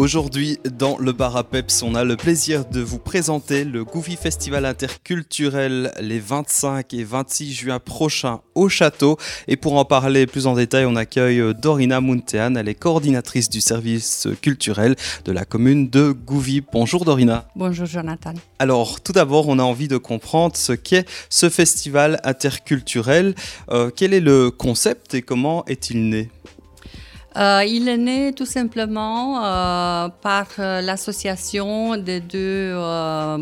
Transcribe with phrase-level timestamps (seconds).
[0.00, 4.16] Aujourd'hui, dans le bar à Peps, on a le plaisir de vous présenter le Goofy
[4.16, 9.18] Festival interculturel les 25 et 26 juin prochains au château.
[9.46, 12.54] Et pour en parler plus en détail, on accueille Dorina Muntean.
[12.54, 16.62] Elle est coordinatrice du service culturel de la commune de Gouvy.
[16.72, 17.46] Bonjour Dorina.
[17.54, 18.32] Bonjour Jonathan.
[18.58, 23.34] Alors, tout d'abord, on a envie de comprendre ce qu'est ce festival interculturel.
[23.70, 26.30] Euh, quel est le concept et comment est-il né?
[27.36, 32.74] Euh, il est né tout simplement euh, par euh, l'association des deux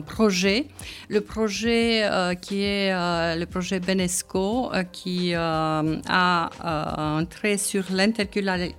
[0.06, 0.66] projets.
[1.08, 2.04] Le projet
[2.42, 5.82] qui est le projet Benesco, qui a
[6.60, 8.76] un trait sur l'interculturalité,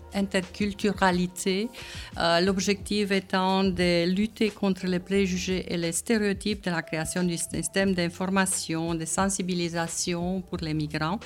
[2.42, 7.94] l'objectif étant de lutter contre les préjugés et les stéréotypes de la création du système
[7.94, 11.20] d'information, de sensibilisation pour les migrants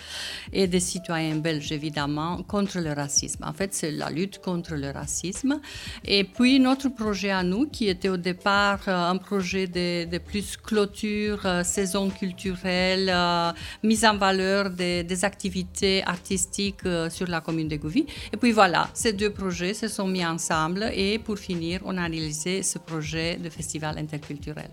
[0.51, 3.43] et des citoyens belges, évidemment, contre le racisme.
[3.43, 5.59] En fait, c'est la lutte contre le racisme.
[6.05, 10.57] Et puis notre projet à nous, qui était au départ euh, un projet de, plus
[10.57, 13.51] clôture, euh, saison culturelle, euh,
[13.83, 18.05] mise en valeur des, activités artistiques sur la commune de Gouvy.
[18.33, 22.01] Et puis voilà, ces deux projets se sont mis ensemble et pour finir, on a
[22.01, 24.69] réalisé ce projet de festival interculturel.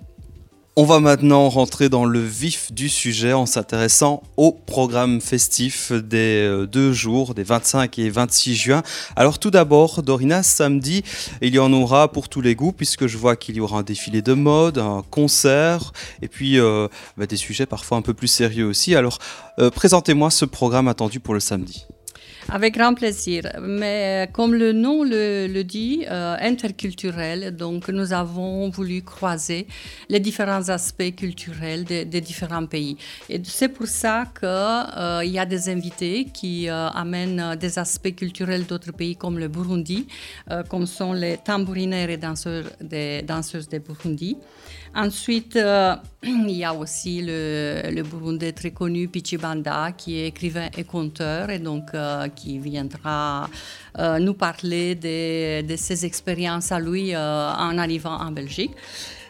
[0.76, 6.46] On va maintenant rentrer dans le vif du sujet en s'intéressant au programme festif des
[6.46, 8.82] euh, deux jours, des 25 et 26 juin.
[9.16, 11.02] Alors tout d'abord, Dorina, samedi,
[11.42, 13.82] il y en aura pour tous les goûts puisque je vois qu'il y aura un
[13.82, 15.92] défilé de mode, un concert
[16.22, 18.94] et puis euh, bah, des sujets parfois un peu plus sérieux aussi.
[18.94, 19.18] Alors
[19.58, 21.84] euh, présentez-moi ce programme attendu pour le samedi.
[22.52, 23.44] Avec grand plaisir.
[23.62, 29.68] Mais euh, comme le nom le, dit, euh, interculturel, donc nous avons voulu croiser
[30.08, 32.96] les différents aspects culturels des différents pays.
[33.28, 38.66] Et c'est pour ça qu'il euh, y a des invités qui amènent des aspects culturels
[38.66, 40.08] d'autres pays comme le Burundi,
[40.68, 42.18] comme sont les tambourinaires et
[42.80, 44.36] des, danseuses de Burundi.
[44.94, 45.56] Ensuite,
[46.22, 51.58] il y a aussi le, Burundais très connu Pichibanda, qui est écrivain et conteur, et
[51.58, 51.92] donc
[52.34, 53.48] qui viendra
[53.98, 58.72] euh, nous parler de, ses expériences à lui euh, en arrivant en Belgique.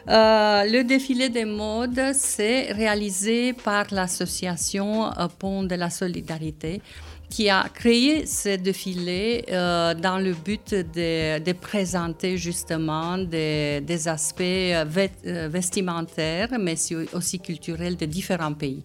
[0.07, 6.81] Euh, le défilé des modes, c'est réalisé par l'association Pont de la Solidarité
[7.29, 14.43] qui a créé ce défilé dans le but de, présenter justement des, des aspects
[15.23, 16.75] vestimentaires, mais
[17.13, 18.83] aussi culturels de différents pays.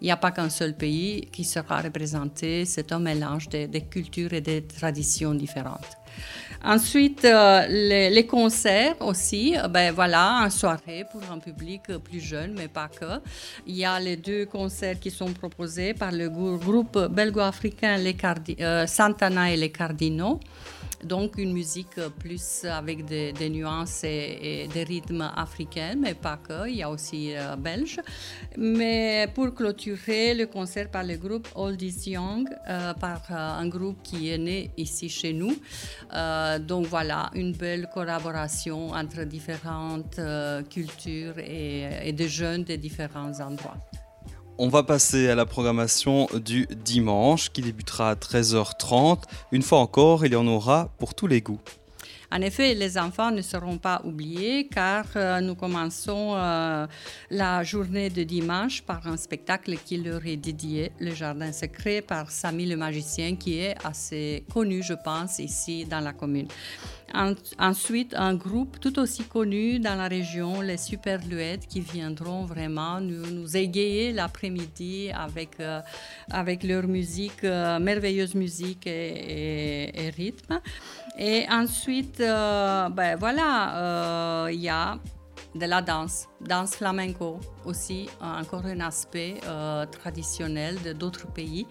[0.00, 4.32] Il n'y a pas qu'un seul pays qui sera représenté, c'est un mélange de, cultures
[4.32, 5.97] et de traditions différentes.
[6.64, 12.54] Ensuite, euh, les, concerts aussi, euh, ben voilà, en soirée pour un public plus jeune,
[12.56, 13.20] mais pas que.
[13.66, 17.96] Il y a les deux concerts qui sont proposés par le groupe belgo-africain
[18.60, 20.40] euh, Santana et les Cardinaux.
[21.04, 26.76] Donc une musique plus avec des, nuances et, des rythmes africains, mais pas que, il
[26.76, 28.00] y a aussi euh, belge.
[28.56, 33.68] Mais pour clôturer le concert par le groupe Old is Young, euh, par euh, un
[33.68, 35.56] groupe qui est né ici chez nous.
[36.60, 40.20] donc voilà, une belle collaboration entre différentes
[40.70, 43.78] cultures et, et des jeunes de différents endroits.
[44.60, 49.22] On va passer à la programmation du dimanche qui débutera à 13h30.
[49.52, 51.60] Une fois encore, il y en aura pour tous les goûts.
[52.30, 56.86] En effet, les enfants ne seront pas oubliés car euh, nous commençons euh,
[57.30, 62.30] la journée de dimanche par un spectacle qui leur est dédié, Le Jardin secret, par
[62.30, 66.48] Samy le magicien, qui est assez connu, je pense, ici dans la commune
[67.58, 73.56] ensuite, un groupe tout aussi connu dans la région, les Superluettes, qui viendront vraiment nous,
[73.56, 75.80] égayer l'après-midi avec, euh,
[76.30, 80.60] avec leur musique, merveilleuse musique et, rythme.
[81.18, 84.98] Et ensuite, euh, ben voilà, il y a
[85.54, 89.40] de la danse, danse flamenco aussi, encore un aspect
[89.90, 91.66] traditionnel de d'autres pays.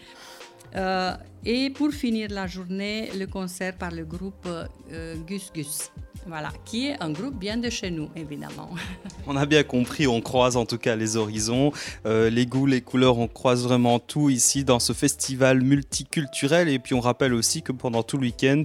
[0.75, 1.13] Euh,
[1.45, 5.91] et pour finir la journée, le concert par le groupe euh, Gus Gus.
[6.27, 8.69] Voilà, qui est un groupe bien de chez nous, évidemment.
[9.27, 11.73] On a bien compris, on croise en tout cas les horizons,
[12.05, 16.69] euh, les goûts, les couleurs, on croise vraiment tout ici dans ce festival multiculturel.
[16.69, 18.63] Et puis on rappelle aussi que pendant tout le week-end,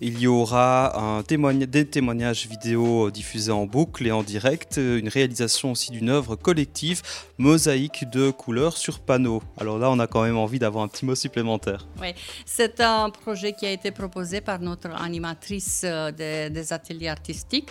[0.00, 5.72] il y aura un des témoignages vidéo diffusés en boucle et en direct, une réalisation
[5.72, 7.02] aussi d'une œuvre collective,
[7.38, 9.42] mosaïque de couleurs sur panneau.
[9.58, 11.88] Alors là, on a quand même envie d'avoir un petit mot supplémentaire.
[12.00, 12.14] Oui,
[12.46, 17.68] c'est un projet qui a été proposé par notre animatrice euh, des ateliers artistique,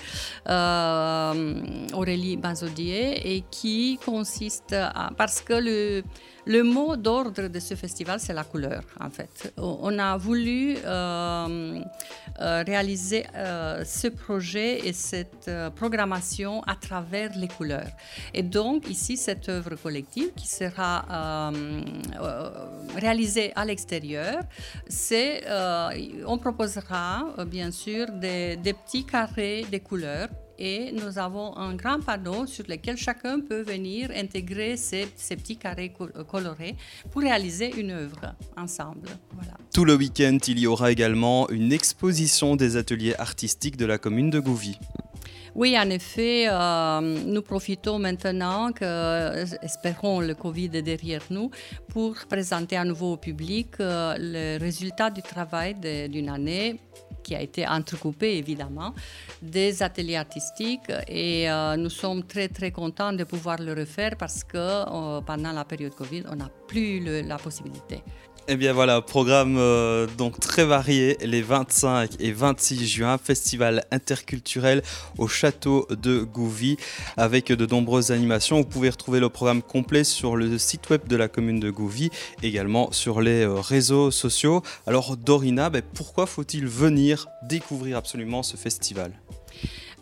[0.50, 1.64] euh,
[1.94, 6.04] Aurélie Bazodier, et qui consiste à, parce que le,
[6.46, 9.54] Le mot d'ordre de ce festival, c'est la couleur, en fait.
[9.56, 11.80] On a voulu euh,
[12.42, 13.24] euh, réaliser
[13.86, 17.88] ce projet et cette programmation à travers les couleurs.
[18.34, 21.52] Et donc, ici, cette œuvre collective qui sera
[22.96, 24.42] réalisée à l'extérieur,
[24.90, 25.46] c'est,
[26.28, 30.30] on proposera, bien sûr, des, petits carrés de couleurs
[30.60, 35.08] et nous avons un grand panneau sur lequel chacun peut venir intégrer ces,
[35.42, 36.76] petits carrés euh, colorés
[37.12, 39.10] pour réaliser une œuvre ensemble.
[39.32, 39.56] Voilà.
[39.74, 44.30] Tout le week-end, il y aura également une exposition des ateliers artistiques de la commune
[44.30, 44.78] de Gouvy.
[45.56, 51.50] Oui, en effet, euh, nous profitons maintenant que, euh, espérons, le Covid est derrière nous,
[51.90, 55.76] pour présenter à nouveau au public le résultat du travail
[56.10, 56.80] d'une année
[57.24, 58.94] qui a été entrecoupé évidemment,
[59.42, 64.44] des ateliers artistiques et euh, nous sommes très très contents de pouvoir le refaire parce
[64.44, 68.04] que euh, pendant la période Covid, on n'a plus la possibilité.
[68.50, 74.82] Eh bien voilà, programme euh, donc très varié les 25 et 26 juin, festival interculturel
[75.18, 76.76] au château de Gouvy
[77.16, 78.58] avec de nombreuses animations.
[78.58, 82.10] Vous pouvez retrouver le programme complet sur le site web de la commune de Gouvy,
[82.42, 84.62] également sur les euh, réseaux sociaux.
[84.88, 89.14] Alors Dorina, ben, pourquoi faut-il venir découvrir absolument ce festival?